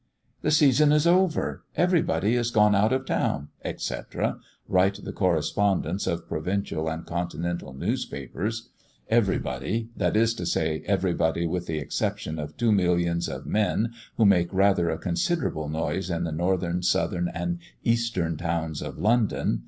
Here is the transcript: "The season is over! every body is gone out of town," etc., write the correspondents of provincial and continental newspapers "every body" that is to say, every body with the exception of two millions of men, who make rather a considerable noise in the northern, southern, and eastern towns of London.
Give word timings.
"The 0.41 0.49
season 0.49 0.91
is 0.91 1.05
over! 1.05 1.63
every 1.75 2.01
body 2.01 2.33
is 2.33 2.49
gone 2.49 2.73
out 2.73 2.91
of 2.91 3.05
town," 3.05 3.49
etc., 3.63 4.39
write 4.67 4.95
the 5.03 5.11
correspondents 5.13 6.07
of 6.07 6.27
provincial 6.27 6.89
and 6.89 7.05
continental 7.05 7.71
newspapers 7.71 8.69
"every 9.09 9.37
body" 9.37 9.89
that 9.95 10.17
is 10.17 10.33
to 10.33 10.45
say, 10.47 10.81
every 10.87 11.13
body 11.13 11.45
with 11.45 11.67
the 11.67 11.77
exception 11.77 12.39
of 12.39 12.57
two 12.57 12.71
millions 12.71 13.29
of 13.29 13.45
men, 13.45 13.91
who 14.17 14.25
make 14.25 14.51
rather 14.51 14.89
a 14.89 14.97
considerable 14.97 15.69
noise 15.69 16.09
in 16.09 16.23
the 16.23 16.31
northern, 16.31 16.81
southern, 16.81 17.27
and 17.27 17.59
eastern 17.83 18.37
towns 18.37 18.81
of 18.81 18.97
London. 18.97 19.59